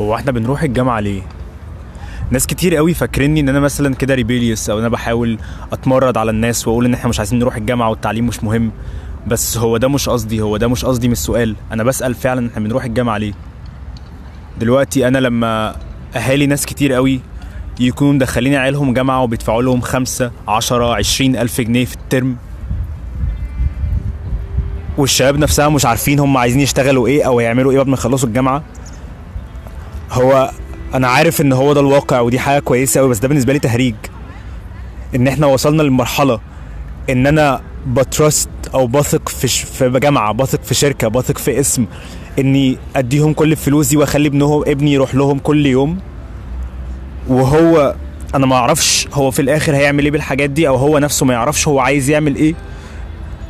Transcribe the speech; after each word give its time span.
هو 0.00 0.14
إحنا 0.14 0.32
بنروح 0.32 0.62
الجامعة 0.62 1.00
ليه؟ 1.00 1.22
ناس 2.30 2.46
كتير 2.46 2.76
قوي 2.76 2.94
فاكريني 2.94 3.40
إن 3.40 3.48
أنا 3.48 3.60
مثلا 3.60 3.94
كده 3.94 4.14
ريبيليوس 4.14 4.70
أو 4.70 4.78
أنا 4.78 4.88
بحاول 4.88 5.38
أتمرد 5.72 6.16
على 6.16 6.30
الناس 6.30 6.68
وأقول 6.68 6.84
إن 6.84 6.94
إحنا 6.94 7.08
مش 7.10 7.18
عايزين 7.18 7.38
نروح 7.38 7.56
الجامعة 7.56 7.90
والتعليم 7.90 8.26
مش 8.26 8.44
مهم. 8.44 8.70
بس 9.26 9.58
هو 9.58 9.76
ده 9.76 9.88
مش 9.88 10.08
قصدي 10.08 10.40
هو 10.42 10.56
ده 10.56 10.68
مش 10.68 10.84
قصدي 10.84 11.06
من 11.08 11.12
السؤال. 11.12 11.56
أنا 11.72 11.82
بسأل 11.82 12.14
فعلا 12.14 12.48
إحنا 12.50 12.60
بنروح 12.64 12.84
الجامعة 12.84 13.18
ليه؟ 13.18 13.32
دلوقتي 14.60 15.08
أنا 15.08 15.18
لما 15.18 15.76
أهالي 16.16 16.46
ناس 16.46 16.66
كتير 16.66 16.92
قوي 16.92 17.20
يكونوا 17.80 18.12
مدخلين 18.12 18.54
عيالهم 18.54 18.94
جامعة 18.94 19.22
وبيدفعوا 19.22 19.62
لهم 19.62 19.80
خمسة 19.80 20.30
عشرة 20.48 20.94
عشرين 20.94 21.36
ألف 21.36 21.60
جنيه 21.60 21.84
في 21.84 21.94
الترم 21.94 22.36
والشباب 24.98 25.36
نفسها 25.38 25.68
مش 25.68 25.86
عارفين 25.86 26.18
هم 26.20 26.36
عايزين 26.36 26.60
يشتغلوا 26.60 27.06
إيه 27.06 27.26
أو 27.26 27.40
يعملوا 27.40 27.70
إيه 27.72 27.78
بعد 27.78 27.86
ما 27.86 27.94
يخلصوا 27.94 28.28
الجامعة 28.28 28.62
هو 30.14 30.50
أنا 30.94 31.08
عارف 31.08 31.40
إن 31.40 31.52
هو 31.52 31.72
ده 31.72 31.80
الواقع 31.80 32.20
ودي 32.20 32.38
حاجة 32.38 32.58
كويسة 32.60 33.00
قوي 33.00 33.08
بس 33.10 33.18
ده 33.18 33.28
بالنسبة 33.28 33.52
لي 33.52 33.58
تهريج. 33.58 33.94
إن 35.14 35.28
إحنا 35.28 35.46
وصلنا 35.46 35.82
للمرحلة 35.82 36.40
إن 37.10 37.26
أنا 37.26 37.60
بترست 37.86 38.48
أو 38.74 38.86
بثق 38.86 39.28
في 39.28 39.48
ش... 39.48 39.62
في 39.62 39.90
جامعة 39.90 40.32
بثق 40.32 40.62
في 40.62 40.74
شركة 40.74 41.08
بثق 41.08 41.38
في 41.38 41.60
اسم 41.60 41.86
إني 42.38 42.78
أديهم 42.96 43.32
كل 43.32 43.52
الفلوس 43.52 43.88
دي 43.88 43.96
وأخلي 43.96 44.28
ابنهم 44.28 44.62
ابني 44.66 44.92
يروح 44.92 45.14
لهم 45.14 45.38
كل 45.38 45.66
يوم. 45.66 45.98
وهو 47.28 47.94
أنا 48.34 48.46
ما 48.46 48.56
أعرفش 48.56 49.08
هو 49.12 49.30
في 49.30 49.42
الآخر 49.42 49.76
هيعمل 49.76 50.04
إيه 50.04 50.10
بالحاجات 50.10 50.50
دي 50.50 50.68
أو 50.68 50.76
هو 50.76 50.98
نفسه 50.98 51.26
ما 51.26 51.34
يعرفش 51.34 51.68
هو 51.68 51.78
عايز 51.80 52.10
يعمل 52.10 52.36
إيه. 52.36 52.54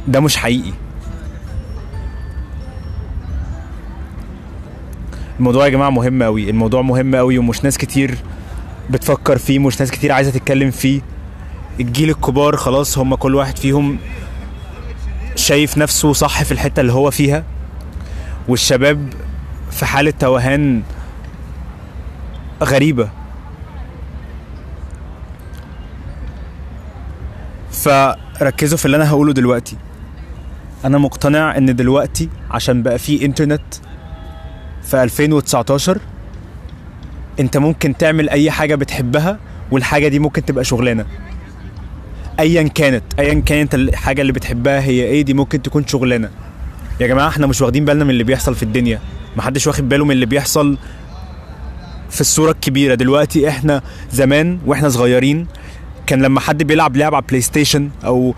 ده 0.08 0.20
مش 0.20 0.36
حقيقي. 0.36 0.72
الموضوع 5.38 5.64
يا 5.64 5.70
جماعة 5.70 5.90
مهم 5.90 6.22
قوي 6.22 6.50
الموضوع 6.50 6.82
مهم 6.82 7.16
قوي 7.16 7.38
ومش 7.38 7.64
ناس 7.64 7.78
كتير 7.78 8.18
بتفكر 8.90 9.38
فيه 9.38 9.58
مش 9.58 9.80
ناس 9.80 9.90
كتير 9.90 10.12
عايزة 10.12 10.30
تتكلم 10.30 10.70
فيه. 10.70 11.00
الجيل 11.80 12.10
الكبار 12.10 12.56
خلاص 12.56 12.98
هم 12.98 13.14
كل 13.14 13.34
واحد 13.34 13.58
فيهم 13.58 13.98
شايف 15.36 15.78
نفسه 15.78 16.12
صح 16.12 16.42
في 16.42 16.52
الحتة 16.52 16.80
اللي 16.80 16.92
هو 16.92 17.10
فيها. 17.10 17.44
والشباب 18.48 19.08
في 19.70 19.86
حالة 19.86 20.10
توهان 20.10 20.82
غريبة. 22.62 23.08
فركزوا 27.72 28.78
في 28.78 28.86
اللي 28.86 28.96
أنا 28.96 29.10
هقوله 29.10 29.32
دلوقتي. 29.32 29.76
أنا 30.84 30.98
مقتنع 30.98 31.56
إن 31.56 31.76
دلوقتي 31.76 32.28
عشان 32.50 32.82
بقى 32.82 32.98
في 32.98 33.24
انترنت 33.24 33.62
في 34.84 35.02
2019 35.02 35.98
انت 37.40 37.56
ممكن 37.56 37.96
تعمل 37.96 38.28
اي 38.30 38.50
حاجة 38.50 38.74
بتحبها 38.74 39.38
والحاجة 39.70 40.08
دي 40.08 40.18
ممكن 40.18 40.44
تبقى 40.44 40.64
شغلانة. 40.64 41.06
ايا 42.40 42.62
كانت 42.62 43.02
ايا 43.18 43.40
كانت 43.40 43.74
الحاجة 43.74 44.20
اللي 44.20 44.32
بتحبها 44.32 44.80
هي 44.80 45.02
إيه 45.04 45.22
دي 45.22 45.34
ممكن 45.34 45.62
تكون 45.62 45.86
شغلانة. 45.86 46.30
يا 47.00 47.06
جماعة 47.06 47.28
إحنا 47.28 47.46
مش 47.46 47.60
واخدين 47.60 47.84
بالنا 47.84 48.04
من 48.04 48.10
اللي 48.10 48.24
بيحصل 48.24 48.54
في 48.54 48.62
الدنيا. 48.62 49.00
محدش 49.36 49.66
واخد 49.66 49.88
باله 49.88 50.04
من 50.04 50.10
اللي 50.10 50.26
بيحصل 50.26 50.78
في 52.10 52.20
الصورة 52.20 52.50
الكبيرة. 52.50 52.94
دلوقتي 52.94 53.48
إحنا 53.48 53.82
زمان 54.12 54.58
وإحنا 54.66 54.88
صغيرين 54.88 55.46
كان 56.06 56.22
لما 56.22 56.40
حد 56.40 56.62
بيلعب 56.62 56.96
لعب 56.96 57.14
على 57.14 57.24
PlayStation 57.28 57.90
أو 58.04 58.34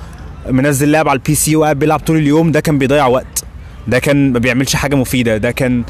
منزل 0.51 0.91
لعب 0.91 1.09
على 1.09 1.17
ال 1.17 1.35
PC 1.35 1.57
وقاعد 1.57 1.79
بيلعب 1.79 2.01
طول 2.01 2.17
اليوم 2.17 2.53
ده 2.53 2.61
كان 2.61 2.79
بيضيع 2.79 3.07
وقت. 3.07 3.45
ده 3.89 3.99
كان 3.99 4.33
ما 4.33 4.39
بيعملش 4.39 4.77
حاجة 4.77 4.95
مفيدة. 4.95 5.37
ده 5.37 5.51
كان 5.51 5.85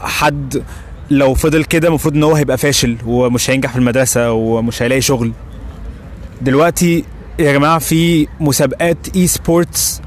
حد 0.00 0.62
لو 1.10 1.34
فضل 1.34 1.64
كده 1.64 1.88
المفروض 1.88 2.14
إن 2.14 2.22
هو 2.22 2.34
هيبقى 2.34 2.58
فاشل 2.58 2.96
ومش 3.06 3.50
هينجح 3.50 3.70
في 3.70 3.76
المدرسة 3.78 4.32
ومش 4.32 4.82
هيلاقي 4.82 5.00
شغل. 5.00 5.32
دلوقتي 6.42 7.04
يا 7.38 7.52
جماعة 7.52 7.78
في 7.78 8.26
مسابقات 8.40 8.96
e-sports 9.16 10.00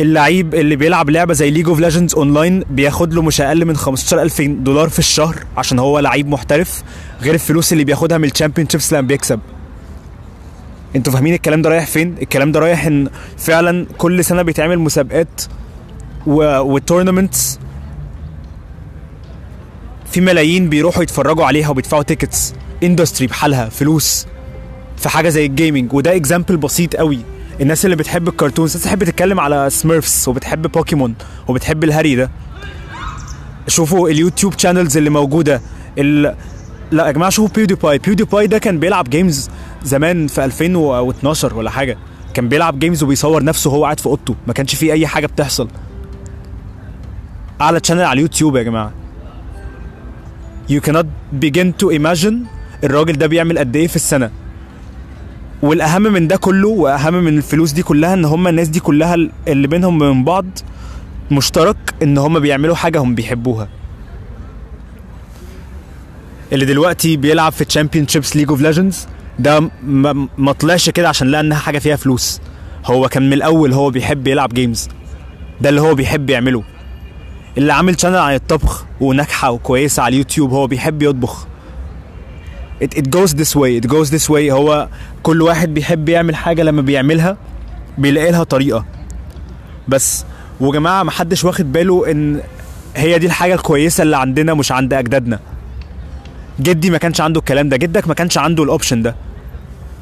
اللعيب 0.00 0.54
اللي 0.54 0.76
بيلعب 0.76 1.10
لعبة 1.10 1.34
زي 1.34 1.50
League 1.50 1.68
of 1.68 1.80
Legends 1.80 2.14
online 2.14 2.64
بياخد 2.70 3.14
له 3.14 3.22
مش 3.22 3.40
أقل 3.40 3.64
من 3.64 3.76
15000 3.76 4.40
دولار 4.42 4.88
في 4.88 4.98
الشهر 4.98 5.36
عشان 5.56 5.78
هو 5.78 5.98
لعيب 5.98 6.28
محترف 6.28 6.82
غير 7.22 7.34
الفلوس 7.34 7.72
اللي 7.72 7.84
بياخدها 7.84 8.18
من 8.18 8.24
ال 8.28 8.68
championships 8.68 8.92
لما 8.92 9.06
بيكسب. 9.06 9.40
أنتوا 10.96 11.12
فاهمين 11.12 11.34
الكلام 11.34 11.62
ده 11.62 11.70
رايح 11.70 11.86
فين؟ 11.86 12.14
الكلام 12.22 12.52
ده 12.52 12.60
رايح 12.60 12.86
إن 12.86 13.08
فعلا 13.38 13.86
كل 13.98 14.24
سنة 14.24 14.42
بيتعمل 14.42 14.78
مسابقات 14.78 15.42
و... 16.26 16.58
و 16.58 16.66
tournaments 16.66 17.58
في 20.14 20.20
ملايين 20.20 20.68
بيروحوا 20.68 21.02
يتفرجوا 21.02 21.44
عليها 21.44 21.68
وبيدفعوا 21.68 22.02
tickets 22.02 22.54
industry 22.82 23.26
بحالها 23.26 23.68
فلوس. 23.68 24.26
في 24.96 25.08
حاجة 25.08 25.28
زي 25.28 25.46
ال 25.46 25.53
gaming 25.53 25.92
وده 25.92 26.16
example 26.16 26.56
بسيط 26.56 26.96
قوي. 26.96 27.18
الناس 27.60 27.84
اللي 27.84 27.96
بتحب 27.96 28.28
ال 28.28 28.33
cartoons 28.33 28.70
الناس 28.70 28.84
تحب 28.84 29.04
تتكلم 29.04 29.40
على 29.40 29.70
Smurfs 29.70 30.28
وبتحب 30.28 30.66
بوكيمون 30.72 31.14
وبتحب 31.48 31.84
الهري 31.84 32.14
ده. 32.14 32.30
شوفوا 33.68 34.08
اليوتيوب 34.08 34.58
channels 34.58 34.96
اللي 34.96 35.10
موجودة. 35.10 35.60
ال... 35.98 36.34
لا 36.90 37.06
يا 37.06 37.10
جماعة 37.12 37.30
شوفوا 37.30 37.54
PewDiePie 37.54 37.98
PewDiePie 37.98 38.46
ده 38.46 38.58
كان 38.58 38.78
بيلعب 38.78 39.10
games 39.10 39.50
زمان 39.84 40.26
في 40.26 40.44
2012 40.44 41.54
ولا 41.54 41.70
حاجة. 41.70 41.98
كان 42.34 42.48
بيلعب 42.48 42.78
games 42.78 43.02
وبيصور 43.02 43.44
نفسه 43.44 43.70
وهو 43.70 43.84
قاعد 43.84 44.00
في 44.00 44.06
أوضته. 44.06 44.34
ما 44.46 44.52
كانش 44.52 44.74
فيه 44.74 44.92
أي 44.92 45.06
حاجة 45.06 45.26
بتحصل. 45.26 45.68
أعلى 47.60 47.80
channel 47.80 48.02
على 48.02 48.12
اليوتيوب 48.12 48.56
يا 48.56 48.62
جماعة. 48.62 49.03
You 50.68 50.80
cannot 50.80 51.06
begin 51.40 51.72
to 51.82 51.90
imagine 51.98 52.34
الراجل 52.84 53.12
ده 53.12 53.26
بيعمل 53.26 53.58
قد 53.58 53.76
إيه 53.76 53.86
في 53.86 53.96
السنة. 53.96 54.30
والأهم 55.62 56.02
من 56.02 56.28
ده 56.28 56.36
كله 56.36 56.68
وأهم 56.68 57.14
من 57.14 57.36
الفلوس 57.38 57.72
دي 57.72 57.82
كلها 57.82 58.14
إن 58.14 58.24
هم 58.24 58.48
الناس 58.48 58.68
دي 58.68 58.80
كلها 58.80 59.16
اللي 59.48 59.68
بينهم 59.68 60.02
وبين 60.02 60.24
بعض 60.24 60.46
مشترك 61.30 61.76
إن 62.02 62.18
هم 62.18 62.38
بيعملوا 62.38 62.74
حاجة 62.74 62.98
هم 63.00 63.14
بيحبوها. 63.14 63.68
اللي 66.52 66.64
دلوقتي 66.64 67.16
بيلعب 67.16 67.52
في 67.52 67.64
championships 67.64 68.36
League 68.36 68.48
of 68.50 68.60
Legends 68.60 69.06
ده 69.38 69.70
ما 70.38 70.52
طلعش 70.52 70.90
كده 70.90 71.08
عشان 71.08 71.28
لقى 71.28 71.40
إنها 71.40 71.58
حاجة 71.58 71.78
فيها 71.78 71.96
فلوس. 71.96 72.40
هو 72.86 73.08
كان 73.08 73.22
من 73.26 73.32
الأول 73.32 73.72
هو 73.72 73.90
بيحب 73.90 74.26
يلعب 74.26 74.54
games 74.54 74.88
ده 75.60 75.68
اللي 75.68 75.80
هو 75.80 75.94
بيحب 75.94 76.30
يعمله. 76.30 76.62
اللي 77.58 77.72
عامل 77.72 78.00
channel 78.00 78.16
عن 78.16 78.34
الطبخ 78.34 78.84
وناجحة 79.00 79.50
وكويسة 79.50 80.02
على 80.02 80.12
اليوتيوب 80.12 80.50
هو 80.52 80.66
بيحب 80.66 81.02
يطبخ. 81.02 81.46
It, 82.84 82.98
it 82.98 83.04
goes 83.16 83.30
this 83.30 83.54
way 83.54 83.80
it 83.84 83.88
goes 83.88 84.10
this 84.10 84.28
way 84.30 84.50
هو 84.50 84.88
كل 85.22 85.42
واحد 85.42 85.74
بيحب 85.74 86.08
يعمل 86.08 86.36
حاجة 86.36 86.62
لما 86.62 86.82
بيعملها 86.82 87.36
بيلاقي 87.98 88.32
لها 88.32 88.44
طريقة. 88.44 88.84
بس 89.88 90.24
يا 90.60 90.68
جماعة 90.68 91.02
محدش 91.02 91.44
واخد 91.44 91.72
باله 91.72 92.10
إن 92.10 92.40
هي 92.96 93.18
دي 93.18 93.26
الحاجة 93.26 93.54
الكويسة 93.54 94.02
اللي 94.02 94.16
عندنا 94.16 94.54
مش 94.54 94.72
عند 94.72 94.94
أجدادنا. 94.94 95.38
جدي 96.60 96.90
ما 96.90 96.98
كانش 96.98 97.20
عنده 97.20 97.40
الكلام 97.40 97.68
ده 97.68 97.76
جدك 97.76 98.08
ما 98.08 98.14
كانش 98.14 98.38
عنده 98.38 98.62
ال 98.64 98.69
option 98.69 99.02
ده. 99.02 99.16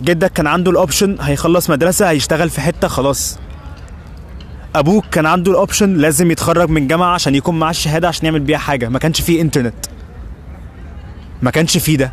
جدك 0.03 0.33
كان 0.33 0.47
عنده 0.47 0.71
ال 0.71 0.77
option 0.77 1.17
هيخلص 1.21 1.71
مدرسة 1.71 2.11
هيشتغل 2.11 2.51
في 2.51 2.61
حتة 2.61 2.89
خلاص. 2.89 3.39
أبوك 4.75 5.05
كان 5.07 5.27
عنده 5.27 5.51
ال 5.53 5.59
option 5.59 5.95
لازم 5.97 6.31
يتخرج 6.31 6.69
من 6.71 6.87
جامعة 6.87 7.15
عشان 7.15 7.35
يكون 7.35 7.59
معاه 7.59 7.71
الشهادة 7.71 8.09
عشان 8.09 8.25
يعمل 8.27 8.41
بيها 8.41 8.59
حاجة. 8.59 8.89
ما 8.89 8.99
كانش 8.99 9.21
فيه 9.21 9.41
انترنت 9.41 9.75
ما 11.43 11.51
كانش 11.51 11.79
فيه 11.79 11.97
ده. 11.97 12.13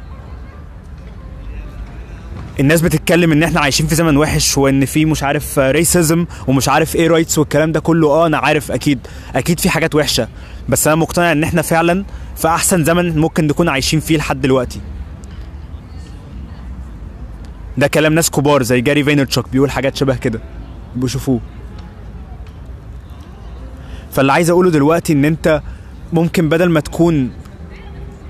الناس 2.60 2.82
بتتكلم 2.82 3.32
إن 3.32 3.44
إحنا 3.44 3.60
عايشين 3.60 3.88
في 3.88 3.96
زمن 3.96 4.18
وحش 4.18 4.58
وإن 4.58 4.86
في 4.86 5.06
مش 5.06 5.24
عارف 5.24 5.60
racism 5.60 6.26
ومش 6.48 6.70
عارف 6.70 6.96
إيه 6.96 7.08
rights 7.08 7.38
والكلام 7.38 7.72
ده 7.72 7.80
كله. 7.80 8.08
آه 8.08 8.28
أنا 8.28 8.38
عارف 8.38 8.72
أكيد. 8.72 9.00
أكيد 9.36 9.60
في 9.60 9.70
حاجات 9.70 9.96
وحشة. 9.96 10.28
بس 10.70 10.88
أنا 10.88 10.96
مقتنع 10.96 11.32
إن 11.32 11.44
إحنا 11.44 11.62
فعلا 11.62 12.06
في 12.36 12.48
أحسن 12.48 12.84
زمن 12.84 13.18
ممكن 13.20 13.48
نكون 13.48 13.70
عايشين 13.70 14.00
فيه 14.00 14.18
لحد 14.18 14.42
دلوقتي. 14.42 14.82
ده 17.78 17.88
كلام 17.88 18.14
ناس 18.14 18.30
كبار 18.30 18.64
زي 18.64 18.82
Gary 18.82 19.04
Vaynerchuk 19.04 19.50
بيقول 19.50 19.72
حاجات 19.72 19.96
شبه 19.96 20.16
كده. 20.16 20.40
بيشوفوه. 20.96 21.40
فاللي 24.20 24.34
عايز 24.34 24.50
اقوله 24.50 24.72
دلوقتي 24.72 25.14
ان 25.14 25.26
انت 25.26 25.62
ممكن 26.14 26.50
بدل 26.50 26.70
ما 26.70 26.80
تكون 26.80 27.30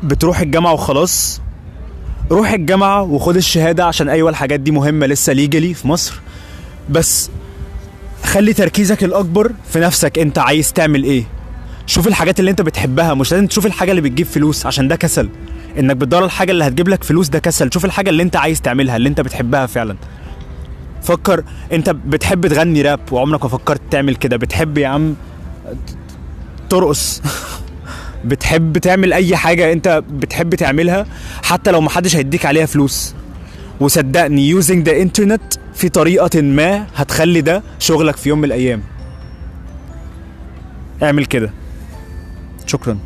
بتروح 0.04 0.40
الجامعة 0.40 0.74
وخلاص 0.74 1.42
روح 2.32 2.52
الجامعة 2.52 3.02
وخد 3.02 3.36
الشهادة 3.36 3.86
عشان 3.86 4.10
أيوه 4.10 4.30
الحاجات 4.30 4.60
دي 4.60 4.72
مهمة 4.72 5.06
لسه 5.06 5.34
ليجلي 5.34 5.74
في 5.74 5.88
مصر. 5.88 6.20
بس 6.90 7.30
خلي 8.24 8.54
تركيزك 8.54 9.04
الأكبر 9.04 9.52
في 9.70 9.80
نفسك 9.80 10.20
أنت 10.20 10.40
عايز 10.40 10.74
تعمل 10.74 11.04
إيه. 11.04 11.24
شوف 11.86 12.08
الحاجات 12.08 12.40
اللي 12.40 12.52
أنت 12.52 12.62
بتحبها 12.62 13.14
مش 13.14 13.32
لازم 13.32 13.48
تشوف 13.48 13.66
الحاجة 13.66 13.92
اللي 13.92 14.02
بتجيب 14.02 14.26
فلوس 14.28 14.66
عشان 14.66 14.88
ده 14.88 14.96
كسل. 14.96 15.30
إنك 15.80 15.96
بتدور 15.96 16.26
الحاجة 16.26 16.52
اللي 16.52 16.68
هتجيب 16.68 16.88
لك 16.88 17.04
فلوس 17.04 17.30
ده 17.30 17.40
كسل. 17.40 17.70
شوف 17.74 17.86
الحاجة 17.86 18.10
اللي 18.10 18.24
أنت 18.24 18.36
عايز 18.36 18.62
تعملها 18.62 18.96
اللي 18.96 19.10
أنت 19.10 19.22
بتحبها 19.22 19.66
فعلا. 19.66 19.96
فكر 21.04 21.44
أنت 21.72 21.90
بتحب 21.90 22.48
تغني 22.48 22.82
راب 22.82 23.00
وعمرك 23.12 23.44
ما 23.44 23.50
فكرت 23.50 23.82
تعمل 23.92 24.16
كده 24.16 24.38
بتحب 24.38 24.78
يا 24.78 24.88
عم 24.88 25.16
ترقص. 26.70 27.22
بتحب 28.26 28.78
تعمل 28.78 29.14
أي 29.14 29.36
حاجة 29.36 29.74
أنت 29.74 30.04
بتحب 30.10 30.56
تعملها 30.56 31.06
حتى 31.44 31.72
لو 31.72 31.82
محدش 31.82 32.16
هيديك 32.16 32.46
عليها 32.46 32.66
فلوس. 32.66 33.14
وصدقني 33.80 34.62
using 34.62 34.84
the 34.86 35.08
internet 35.08 35.60
في 35.74 35.90
طريقة 35.90 36.42
ما 36.42 36.88
هتخلي 36.96 37.42
ده 37.42 37.64
شغلك 37.80 38.18
في 38.18 38.30
يوم 38.30 38.38
من 38.38 38.46
الأيام. 38.46 38.82
اعمل 41.04 41.26
كده. 41.26 41.54
شكرا. 42.66 42.98